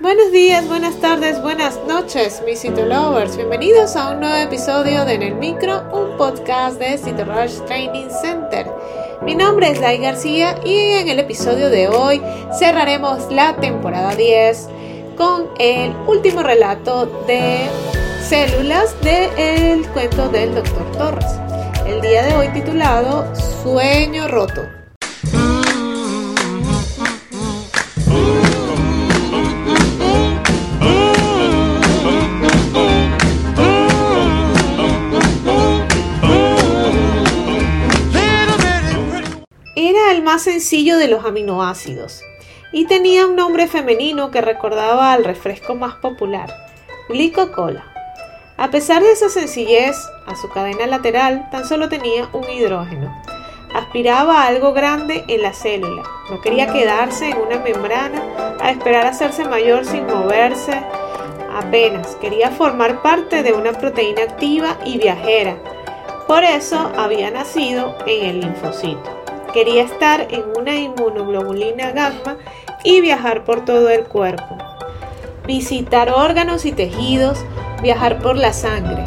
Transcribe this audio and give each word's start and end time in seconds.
Buenos 0.00 0.32
días, 0.32 0.66
buenas 0.66 0.96
tardes, 0.96 1.42
buenas 1.42 1.78
noches, 1.86 2.42
mis 2.46 2.62
Citolovers. 2.62 3.36
Bienvenidos 3.36 3.96
a 3.96 4.12
un 4.12 4.20
nuevo 4.20 4.34
episodio 4.34 5.04
de 5.04 5.12
En 5.12 5.22
el 5.22 5.34
Micro, 5.34 5.82
un 5.92 6.16
podcast 6.16 6.80
de 6.80 6.96
Rush 7.22 7.58
Training 7.66 8.08
Center. 8.08 8.66
Mi 9.20 9.34
nombre 9.34 9.70
es 9.70 9.78
Lai 9.78 9.98
García 9.98 10.58
y 10.64 10.92
en 10.92 11.10
el 11.10 11.18
episodio 11.18 11.68
de 11.68 11.88
hoy 11.88 12.22
cerraremos 12.58 13.30
la 13.30 13.56
temporada 13.56 14.14
10 14.14 14.68
con 15.18 15.50
el 15.58 15.92
último 16.06 16.42
relato 16.42 17.04
de 17.26 17.68
células 18.26 18.98
del 19.02 19.86
cuento 19.88 20.30
del 20.30 20.54
Dr. 20.54 20.92
Torres. 20.92 21.30
El 21.86 22.00
día 22.00 22.22
de 22.22 22.36
hoy 22.36 22.48
titulado 22.54 23.26
Sueño 23.62 24.28
Roto. 24.28 24.62
Más 40.40 40.44
sencillo 40.44 40.96
de 40.96 41.08
los 41.08 41.26
aminoácidos 41.26 42.24
y 42.72 42.86
tenía 42.86 43.26
un 43.26 43.36
nombre 43.36 43.66
femenino 43.66 44.30
que 44.30 44.40
recordaba 44.40 45.12
al 45.12 45.22
refresco 45.22 45.74
más 45.74 45.96
popular, 45.96 46.48
glicocola. 47.10 47.84
A 48.56 48.70
pesar 48.70 49.02
de 49.02 49.12
esa 49.12 49.28
sencillez, 49.28 49.98
a 50.26 50.34
su 50.36 50.48
cadena 50.48 50.86
lateral 50.86 51.46
tan 51.50 51.66
solo 51.66 51.90
tenía 51.90 52.30
un 52.32 52.48
hidrógeno. 52.48 53.14
Aspiraba 53.74 54.42
a 54.42 54.46
algo 54.46 54.72
grande 54.72 55.24
en 55.28 55.42
la 55.42 55.52
célula. 55.52 56.04
No 56.30 56.40
quería 56.40 56.72
quedarse 56.72 57.28
en 57.28 57.36
una 57.36 57.58
membrana 57.58 58.22
a 58.60 58.70
esperar 58.70 59.04
a 59.04 59.10
hacerse 59.10 59.44
mayor 59.44 59.84
sin 59.84 60.06
moverse 60.06 60.72
apenas. 61.52 62.16
Quería 62.16 62.50
formar 62.50 63.02
parte 63.02 63.42
de 63.42 63.52
una 63.52 63.72
proteína 63.72 64.22
activa 64.22 64.78
y 64.86 64.96
viajera. 64.96 65.58
Por 66.26 66.44
eso 66.44 66.90
había 66.96 67.30
nacido 67.30 67.94
en 68.06 68.24
el 68.24 68.40
linfocito. 68.40 69.19
Quería 69.52 69.82
estar 69.82 70.28
en 70.30 70.44
una 70.56 70.76
inmunoglobulina 70.76 71.90
gamma 71.90 72.36
y 72.84 73.00
viajar 73.00 73.44
por 73.44 73.64
todo 73.64 73.90
el 73.90 74.04
cuerpo. 74.04 74.56
Visitar 75.44 76.10
órganos 76.10 76.64
y 76.64 76.70
tejidos, 76.70 77.44
viajar 77.82 78.20
por 78.20 78.36
la 78.36 78.52
sangre. 78.52 79.02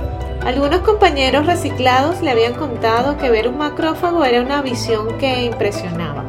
Algunos 0.46 0.82
compañeros 0.82 1.46
reciclados 1.46 2.22
le 2.22 2.32
habían 2.32 2.56
contado 2.56 3.18
que 3.18 3.30
ver 3.30 3.48
un 3.48 3.58
macrófago 3.58 4.26
era 4.26 4.42
una 4.42 4.62
visión 4.62 5.18
que 5.18 5.46
impresionaba, 5.46 6.26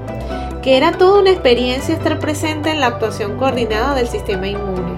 que 0.62 0.76
era 0.76 0.92
toda 0.92 1.20
una 1.20 1.30
experiencia 1.30 1.96
estar 1.96 2.20
presente 2.20 2.70
en 2.70 2.78
la 2.78 2.86
actuación 2.86 3.36
coordinada 3.36 3.96
del 3.96 4.06
sistema 4.06 4.46
inmune. 4.46 4.94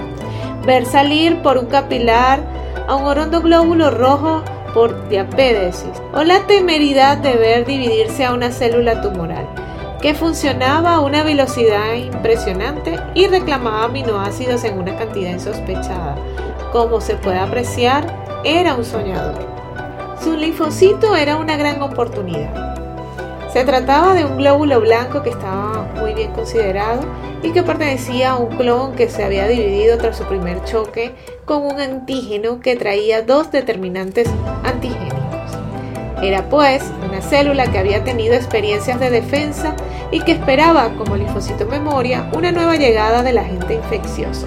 Ver 0.66 0.84
salir 0.84 1.40
por 1.40 1.56
un 1.56 1.66
capilar 1.66 2.40
a 2.86 2.94
un 2.94 3.04
orondo 3.04 3.40
glóbulo 3.40 3.90
rojo 3.90 4.42
por 4.76 5.08
diapédesis 5.08 6.02
o 6.12 6.22
la 6.22 6.46
temeridad 6.46 7.16
de 7.16 7.32
ver 7.32 7.64
dividirse 7.64 8.26
a 8.26 8.34
una 8.34 8.52
célula 8.52 9.00
tumoral 9.00 9.48
que 10.02 10.12
funcionaba 10.12 10.96
a 10.96 11.00
una 11.00 11.22
velocidad 11.22 11.94
impresionante 11.94 13.00
y 13.14 13.26
reclamaba 13.26 13.84
aminoácidos 13.84 14.64
en 14.64 14.78
una 14.78 14.94
cantidad 14.98 15.30
insospechada. 15.30 16.16
Como 16.72 17.00
se 17.00 17.14
puede 17.14 17.38
apreciar, 17.38 18.06
era 18.44 18.74
un 18.74 18.84
soñador. 18.84 19.38
Su 20.22 20.36
linfocito 20.36 21.16
era 21.16 21.36
una 21.36 21.56
gran 21.56 21.80
oportunidad. 21.80 22.76
Se 23.50 23.64
trataba 23.64 24.12
de 24.12 24.26
un 24.26 24.36
glóbulo 24.36 24.82
blanco 24.82 25.22
que 25.22 25.30
estaba 25.30 25.90
muy 25.98 26.12
bien 26.12 26.32
considerado 26.32 27.00
y 27.42 27.52
que 27.52 27.62
pertenecía 27.62 28.32
a 28.32 28.36
un 28.36 28.54
clon 28.54 28.92
que 28.92 29.08
se 29.08 29.24
había 29.24 29.48
dividido 29.48 29.96
tras 29.96 30.18
su 30.18 30.24
primer 30.24 30.62
choque 30.64 31.14
con 31.46 31.62
un 31.62 31.80
antígeno 31.80 32.60
que 32.60 32.76
traía 32.76 33.22
dos 33.22 33.50
determinantes 33.50 34.28
antigénicos. 34.66 35.16
Era 36.22 36.48
pues 36.48 36.82
una 37.06 37.20
célula 37.20 37.70
que 37.70 37.78
había 37.78 38.02
tenido 38.02 38.34
experiencias 38.34 38.98
de 38.98 39.10
defensa 39.10 39.74
y 40.10 40.20
que 40.20 40.32
esperaba 40.32 40.90
como 40.96 41.16
linfocito 41.16 41.66
memoria 41.66 42.28
una 42.32 42.52
nueva 42.52 42.76
llegada 42.76 43.22
del 43.22 43.38
agente 43.38 43.74
infeccioso. 43.74 44.46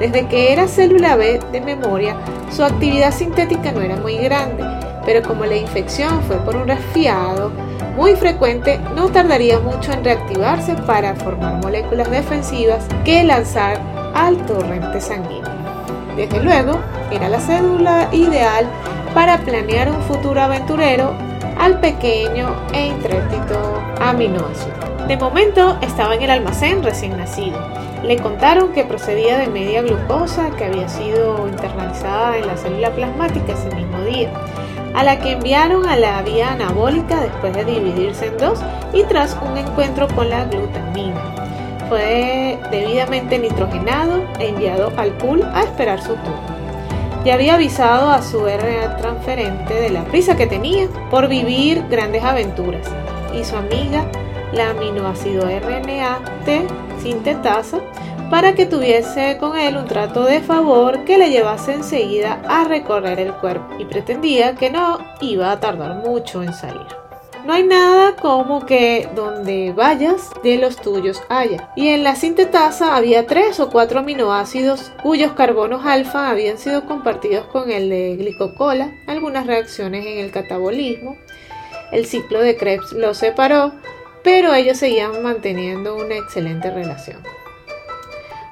Desde 0.00 0.26
que 0.26 0.52
era 0.52 0.68
célula 0.68 1.16
B 1.16 1.40
de 1.52 1.60
memoria, 1.60 2.16
su 2.54 2.64
actividad 2.64 3.12
sintética 3.12 3.72
no 3.72 3.80
era 3.80 3.96
muy 3.96 4.16
grande, 4.16 4.64
pero 5.04 5.22
como 5.22 5.44
la 5.44 5.56
infección 5.56 6.22
fue 6.22 6.36
por 6.36 6.56
un 6.56 6.68
resfriado, 6.68 7.50
muy 7.96 8.14
frecuente, 8.14 8.78
no 8.94 9.08
tardaría 9.08 9.58
mucho 9.58 9.92
en 9.92 10.04
reactivarse 10.04 10.74
para 10.86 11.16
formar 11.16 11.54
moléculas 11.62 12.08
defensivas 12.10 12.86
que 13.04 13.24
lanzar 13.24 13.80
al 14.14 14.36
torrente 14.46 15.00
sanguíneo. 15.00 15.50
Desde 16.16 16.40
luego, 16.40 16.78
era 17.10 17.28
la 17.28 17.40
célula 17.40 18.08
ideal 18.12 18.66
para 19.14 19.38
planear 19.38 19.90
un 19.90 20.00
futuro 20.02 20.40
aventurero 20.40 21.14
al 21.58 21.80
pequeño 21.80 22.54
e 22.72 22.86
intrépido 22.86 23.82
aminoácido. 24.00 24.74
De 25.06 25.16
momento 25.16 25.78
estaba 25.80 26.14
en 26.14 26.22
el 26.22 26.30
almacén 26.30 26.82
recién 26.82 27.16
nacido. 27.16 27.58
Le 28.04 28.16
contaron 28.16 28.72
que 28.72 28.84
procedía 28.84 29.38
de 29.38 29.48
media 29.48 29.82
glucosa 29.82 30.50
que 30.56 30.66
había 30.66 30.88
sido 30.88 31.48
internalizada 31.48 32.36
en 32.36 32.46
la 32.46 32.56
célula 32.56 32.90
plasmática 32.90 33.54
ese 33.54 33.74
mismo 33.74 34.00
día 34.02 34.30
a 34.94 35.04
la 35.04 35.18
que 35.18 35.32
enviaron 35.32 35.86
a 35.86 35.96
la 35.96 36.22
vía 36.22 36.52
anabólica 36.52 37.20
después 37.20 37.54
de 37.54 37.64
dividirse 37.64 38.26
en 38.26 38.38
dos 38.38 38.60
y 38.92 39.04
tras 39.04 39.36
un 39.48 39.56
encuentro 39.56 40.08
con 40.08 40.28
la 40.28 40.44
glutamina. 40.44 41.22
Fue 41.88 42.58
debidamente 42.70 43.38
nitrogenado 43.38 44.24
e 44.40 44.48
enviado 44.48 44.92
al 44.96 45.12
pool 45.12 45.42
a 45.54 45.62
esperar 45.62 46.00
su 46.02 46.14
turno. 46.14 46.57
Ya 47.28 47.34
había 47.34 47.56
avisado 47.56 48.08
a 48.08 48.22
su 48.22 48.38
RNA 48.46 48.96
transferente 48.96 49.74
de 49.74 49.90
la 49.90 50.02
prisa 50.04 50.34
que 50.34 50.46
tenía 50.46 50.88
por 51.10 51.28
vivir 51.28 51.84
grandes 51.90 52.24
aventuras 52.24 52.88
y 53.38 53.44
su 53.44 53.54
amiga, 53.54 54.10
la 54.54 54.70
aminoácido 54.70 55.44
RNA 55.44 56.20
T 56.46 56.66
sintetasa, 57.02 57.80
para 58.30 58.54
que 58.54 58.64
tuviese 58.64 59.36
con 59.36 59.58
él 59.58 59.76
un 59.76 59.84
trato 59.84 60.24
de 60.24 60.40
favor 60.40 61.04
que 61.04 61.18
le 61.18 61.28
llevase 61.28 61.74
enseguida 61.74 62.40
a 62.48 62.64
recorrer 62.64 63.20
el 63.20 63.34
cuerpo 63.34 63.74
y 63.78 63.84
pretendía 63.84 64.54
que 64.54 64.70
no 64.70 64.96
iba 65.20 65.52
a 65.52 65.60
tardar 65.60 65.96
mucho 65.96 66.42
en 66.42 66.54
salir. 66.54 67.07
No 67.48 67.54
hay 67.54 67.62
nada 67.62 68.14
como 68.14 68.66
que 68.66 69.08
donde 69.14 69.72
vayas 69.72 70.32
de 70.42 70.58
los 70.58 70.76
tuyos 70.76 71.22
haya. 71.30 71.72
Y 71.76 71.88
en 71.88 72.04
la 72.04 72.14
sintetasa 72.14 72.94
había 72.94 73.26
tres 73.26 73.58
o 73.58 73.70
cuatro 73.70 74.00
aminoácidos 74.00 74.92
cuyos 75.02 75.32
carbonos 75.32 75.86
alfa 75.86 76.28
habían 76.28 76.58
sido 76.58 76.84
compartidos 76.84 77.46
con 77.46 77.70
el 77.70 77.88
de 77.88 78.16
glicocola, 78.16 78.92
algunas 79.06 79.46
reacciones 79.46 80.04
en 80.04 80.18
el 80.18 80.30
catabolismo. 80.30 81.16
El 81.90 82.04
ciclo 82.04 82.40
de 82.40 82.58
Krebs 82.58 82.92
los 82.92 83.16
separó, 83.16 83.72
pero 84.22 84.52
ellos 84.52 84.76
seguían 84.76 85.22
manteniendo 85.22 85.96
una 85.96 86.16
excelente 86.16 86.70
relación. 86.70 87.22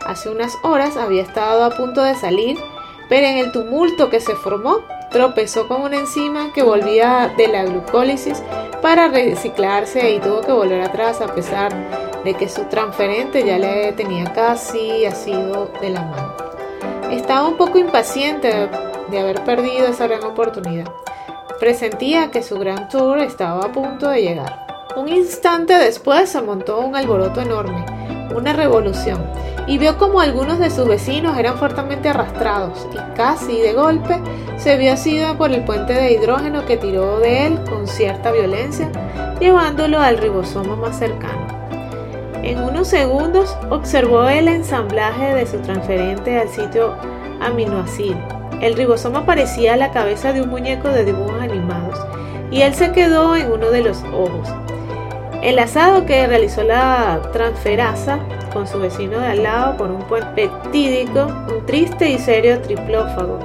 Hace 0.07 0.31
unas 0.31 0.57
horas 0.63 0.97
había 0.97 1.21
estado 1.21 1.65
a 1.65 1.77
punto 1.77 2.03
de 2.03 2.15
salir, 2.15 2.57
pero 3.11 3.27
en 3.27 3.37
el 3.37 3.53
tumulto 3.53 4.09
que 4.09 4.21
se 4.21 4.35
formó, 4.37 4.79
tropezó 5.11 5.69
con 5.69 5.83
una 5.83 5.99
enzima 5.99 6.53
que 6.55 6.63
volvía 6.63 7.33
de 7.37 7.49
la 7.49 7.65
glucólisis 7.65 8.43
para 8.87 9.09
reciclarse 9.09 10.13
y 10.13 10.21
tuvo 10.21 10.43
que 10.43 10.53
volver 10.53 10.81
atrás 10.81 11.21
a 11.21 11.35
pesar 11.35 11.75
de 12.23 12.35
que 12.35 12.49
su 12.49 12.67
transferente 12.67 13.45
ya 13.45 13.59
le 13.59 13.91
tenía 13.95 14.33
casi 14.33 15.05
asido 15.05 15.73
de 15.81 15.91
la 15.91 16.03
mano. 16.03 16.37
Estaba 17.11 17.49
un 17.49 17.57
poco 17.57 17.79
impaciente 17.79 18.69
de 19.11 19.19
haber 19.19 19.43
perdido 19.43 19.89
esa 19.89 20.07
gran 20.07 20.23
oportunidad. 20.23 20.87
Presentía 21.59 22.31
que 22.31 22.45
su 22.45 22.61
gran 22.61 22.89
tour 22.89 23.19
estaba 23.19 23.65
a 23.65 23.73
punto 23.73 24.09
de 24.09 24.23
llegar. 24.23 24.85
Un 24.95 25.09
instante 25.09 25.77
después 25.77 26.31
se 26.31 26.41
montó 26.41 26.79
un 26.79 26.95
alboroto 26.95 27.41
enorme, 27.41 27.85
una 28.37 28.53
revolución, 28.53 29.19
y 29.67 29.79
vio 29.79 29.99
como 29.99 30.21
algunos 30.21 30.61
de 30.61 30.71
sus 30.71 30.87
vecinos 30.87 31.37
eran 31.37 31.59
fuertemente 31.59 32.09
arrastrados 32.09 32.87
y 32.93 33.17
casi 33.17 33.61
de 33.61 33.73
golpe 33.73 34.21
se 34.67 34.77
vio 34.77 34.95
asido 34.95 35.39
por 35.39 35.53
el 35.53 35.63
puente 35.63 35.93
de 35.93 36.15
hidrógeno 36.15 36.67
que 36.67 36.77
tiró 36.77 37.21
de 37.21 37.47
él 37.47 37.61
con 37.71 37.87
cierta 37.87 38.33
violencia, 38.33 38.91
llevándolo 39.39 40.01
al 40.01 40.19
ribosoma 40.19 40.75
más 40.75 40.99
cercano. 40.99 41.47
En 42.43 42.59
unos 42.59 42.89
segundos 42.89 43.57
observó 43.71 44.29
el 44.29 44.49
ensamblaje 44.49 45.37
de 45.37 45.47
su 45.47 45.59
transferente 45.59 46.41
al 46.41 46.49
sitio 46.49 46.97
aminoácido. 47.41 48.17
El 48.61 48.75
ribosoma 48.75 49.25
parecía 49.25 49.77
la 49.77 49.93
cabeza 49.93 50.33
de 50.33 50.43
un 50.43 50.49
muñeco 50.49 50.89
de 50.89 51.05
dibujos 51.05 51.41
animados 51.41 52.05
y 52.51 52.63
él 52.63 52.75
se 52.75 52.91
quedó 52.91 53.37
en 53.37 53.53
uno 53.53 53.71
de 53.71 53.83
los 53.83 54.03
ojos. 54.13 54.49
El 55.43 55.61
asado 55.61 56.07
que 56.07 56.27
realizó 56.27 56.65
la 56.65 57.21
transferasa 57.33 58.19
con 58.53 58.67
su 58.67 58.81
vecino 58.81 59.21
de 59.21 59.27
al 59.29 59.43
lado 59.45 59.77
por 59.77 59.93
un 59.93 60.03
puente 60.09 60.49
peptídico, 60.49 61.29
un 61.57 61.65
triste 61.67 62.11
y 62.11 62.19
serio 62.19 62.61
triplófago, 62.63 63.39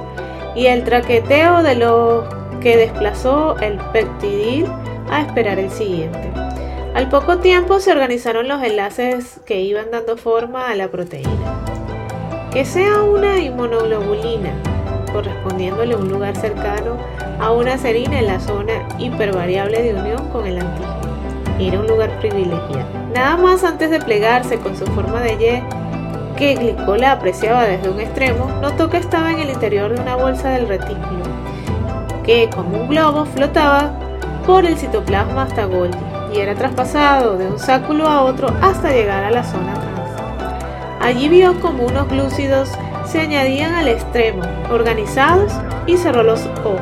y 0.54 0.66
el 0.66 0.84
traqueteo 0.84 1.62
de 1.62 1.74
lo 1.74 2.24
que 2.60 2.76
desplazó 2.76 3.56
el 3.58 3.78
peptidil 3.92 4.66
a 5.10 5.22
esperar 5.22 5.58
el 5.58 5.70
siguiente. 5.70 6.30
Al 6.94 7.08
poco 7.08 7.38
tiempo 7.38 7.80
se 7.80 7.90
organizaron 7.90 8.48
los 8.48 8.62
enlaces 8.62 9.40
que 9.46 9.60
iban 9.62 9.90
dando 9.90 10.16
forma 10.16 10.68
a 10.68 10.74
la 10.74 10.88
proteína. 10.88 11.30
que 12.52 12.66
sea 12.66 13.02
una 13.02 13.38
inmunoglobulina, 13.38 14.52
correspondiéndole 15.10 15.96
un 15.96 16.10
lugar 16.10 16.36
cercano 16.36 16.98
a 17.40 17.50
una 17.50 17.78
serina 17.78 18.18
en 18.18 18.26
la 18.26 18.40
zona 18.40 18.86
hipervariable 18.98 19.82
de 19.82 19.94
unión 19.94 20.28
con 20.28 20.46
el 20.46 20.58
antígeno. 20.58 21.00
Era 21.58 21.80
un 21.80 21.86
lugar 21.86 22.18
privilegiado. 22.20 22.86
Nada 23.14 23.38
más 23.38 23.64
antes 23.64 23.90
de 23.90 24.00
plegarse 24.00 24.58
con 24.58 24.76
su 24.76 24.84
forma 24.88 25.20
de 25.20 25.32
Y, 25.32 25.62
que 26.42 26.56
Glicola 26.56 27.12
apreciaba 27.12 27.62
desde 27.62 27.88
un 27.88 28.00
extremo, 28.00 28.50
notó 28.60 28.90
que 28.90 28.96
estaba 28.96 29.30
en 29.30 29.38
el 29.38 29.50
interior 29.50 29.94
de 29.94 30.00
una 30.00 30.16
bolsa 30.16 30.48
del 30.48 30.66
retículo, 30.66 31.22
que 32.24 32.50
como 32.52 32.78
un 32.78 32.88
globo 32.88 33.26
flotaba 33.26 33.92
por 34.44 34.66
el 34.66 34.76
citoplasma 34.76 35.44
hasta 35.44 35.66
Golgi 35.66 35.96
y 36.34 36.40
era 36.40 36.56
traspasado 36.56 37.38
de 37.38 37.46
un 37.46 37.60
sáculo 37.60 38.08
a 38.08 38.22
otro 38.22 38.48
hasta 38.60 38.90
llegar 38.90 39.22
a 39.22 39.30
la 39.30 39.44
zona 39.44 39.72
trans. 39.74 40.10
Allí 41.00 41.28
vio 41.28 41.60
como 41.60 41.84
unos 41.84 42.08
glúcidos 42.08 42.70
se 43.06 43.20
añadían 43.20 43.74
al 43.74 43.86
extremo, 43.86 44.42
organizados, 44.68 45.52
y 45.86 45.96
cerró 45.96 46.24
los 46.24 46.44
ojos. 46.64 46.80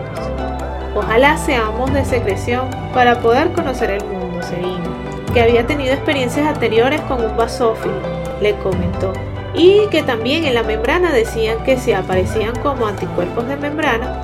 Ojalá 0.95 1.37
seamos 1.37 1.93
de 1.93 2.07
secreción 2.07 2.71
para 2.95 3.21
poder 3.21 3.53
conocer 3.53 3.91
el 3.91 4.05
mundo, 4.07 4.43
serino, 4.43 4.89
que 5.35 5.43
había 5.43 5.67
tenido 5.67 5.93
experiencias 5.93 6.47
anteriores 6.47 7.03
con 7.03 7.23
un 7.23 7.37
basófilo, 7.37 8.01
le 8.41 8.57
comentó, 8.57 9.13
y 9.55 9.87
que 9.89 10.03
también 10.03 10.45
en 10.45 10.55
la 10.55 10.63
membrana 10.63 11.13
decían 11.13 11.63
que 11.65 11.77
se 11.77 11.95
aparecían 11.95 12.55
como 12.63 12.87
anticuerpos 12.87 13.47
de 13.49 13.57
membrana, 13.57 14.23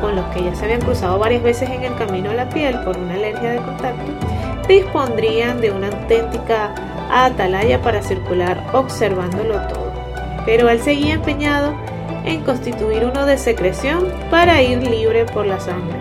con 0.00 0.14
los 0.14 0.24
que 0.26 0.44
ya 0.44 0.54
se 0.54 0.64
habían 0.64 0.80
cruzado 0.80 1.18
varias 1.18 1.42
veces 1.42 1.68
en 1.70 1.82
el 1.82 1.94
camino 1.96 2.30
a 2.30 2.34
la 2.34 2.48
piel 2.48 2.78
por 2.84 2.96
una 2.96 3.14
alergia 3.14 3.50
de 3.50 3.58
contacto, 3.58 4.12
dispondrían 4.68 5.60
de 5.60 5.70
una 5.70 5.88
auténtica 5.88 6.74
atalaya 7.10 7.80
para 7.82 8.02
circular 8.02 8.62
observándolo 8.72 9.60
todo. 9.68 9.92
Pero 10.46 10.68
él 10.68 10.80
seguía 10.80 11.14
empeñado 11.14 11.74
en 12.24 12.42
constituir 12.42 13.04
uno 13.04 13.26
de 13.26 13.38
secreción 13.38 14.12
para 14.30 14.62
ir 14.62 14.82
libre 14.82 15.24
por 15.24 15.46
la 15.46 15.58
sangre. 15.58 15.98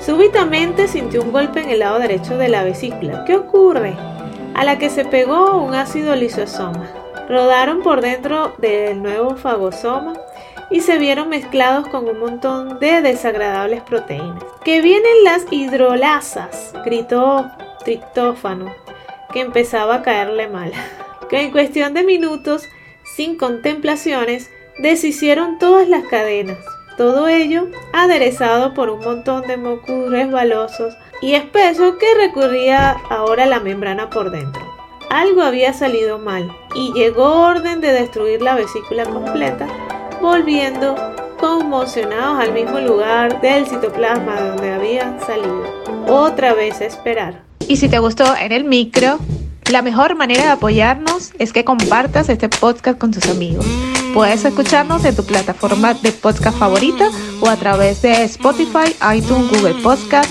Súbitamente 0.00 0.88
sintió 0.88 1.22
un 1.22 1.32
golpe 1.32 1.62
en 1.62 1.70
el 1.70 1.80
lado 1.80 1.98
derecho 1.98 2.38
de 2.38 2.48
la 2.48 2.62
vesícula. 2.62 3.24
¿Qué 3.24 3.34
ocurre? 3.34 3.94
A 4.54 4.64
la 4.64 4.78
que 4.78 4.88
se 4.88 5.04
pegó 5.04 5.56
un 5.60 5.74
ácido 5.74 6.14
lisosoma. 6.14 7.05
Rodaron 7.28 7.82
por 7.82 8.00
dentro 8.00 8.54
del 8.58 9.02
nuevo 9.02 9.36
fagosoma 9.36 10.14
y 10.70 10.80
se 10.80 10.98
vieron 10.98 11.28
mezclados 11.28 11.88
con 11.88 12.08
un 12.08 12.18
montón 12.18 12.78
de 12.78 13.02
desagradables 13.02 13.82
proteínas. 13.82 14.44
¡Que 14.64 14.80
vienen 14.80 15.24
las 15.24 15.46
hidrolasas! 15.50 16.72
gritó 16.84 17.50
Triptófano, 17.84 18.72
que 19.32 19.40
empezaba 19.40 19.96
a 19.96 20.02
caerle 20.02 20.48
mal. 20.48 20.72
Que 21.28 21.40
en 21.40 21.50
cuestión 21.50 21.92
de 21.92 22.04
minutos, 22.04 22.68
sin 23.16 23.36
contemplaciones, 23.36 24.48
deshicieron 24.78 25.58
todas 25.58 25.88
las 25.88 26.04
cadenas. 26.04 26.58
Todo 26.96 27.26
ello 27.26 27.66
aderezado 27.92 28.74
por 28.74 28.90
un 28.90 29.00
montón 29.00 29.42
de 29.42 29.56
mocus 29.56 30.08
resbalosos 30.08 30.96
y 31.20 31.34
espeso 31.34 31.98
que 31.98 32.14
recurría 32.14 32.92
ahora 33.10 33.46
la 33.46 33.58
membrana 33.58 34.08
por 34.08 34.30
dentro. 34.30 34.65
Algo 35.10 35.42
había 35.42 35.72
salido 35.72 36.18
mal 36.18 36.50
y 36.74 36.92
llegó 36.92 37.46
orden 37.46 37.80
de 37.80 37.92
destruir 37.92 38.42
la 38.42 38.54
vesícula 38.54 39.04
completa, 39.04 39.66
volviendo 40.20 40.96
conmocionados 41.38 42.40
al 42.40 42.52
mismo 42.52 42.80
lugar 42.80 43.40
del 43.40 43.66
citoplasma 43.66 44.40
donde 44.40 44.72
habían 44.72 45.20
salido. 45.20 45.62
Otra 46.08 46.54
vez 46.54 46.80
esperar. 46.80 47.42
Y 47.68 47.76
si 47.76 47.88
te 47.88 47.98
gustó 47.98 48.34
en 48.36 48.52
el 48.52 48.64
micro, 48.64 49.18
la 49.70 49.82
mejor 49.82 50.16
manera 50.16 50.44
de 50.44 50.50
apoyarnos 50.50 51.32
es 51.38 51.52
que 51.52 51.64
compartas 51.64 52.28
este 52.28 52.48
podcast 52.48 52.98
con 52.98 53.12
tus 53.12 53.28
amigos. 53.28 53.66
Puedes 54.14 54.44
escucharnos 54.44 55.04
en 55.04 55.14
tu 55.14 55.24
plataforma 55.24 55.94
de 55.94 56.10
podcast 56.10 56.58
favorita 56.58 57.10
o 57.40 57.48
a 57.48 57.56
través 57.56 58.02
de 58.02 58.24
Spotify, 58.24 58.94
iTunes, 59.14 59.50
Google 59.50 59.74
Podcast 59.82 60.30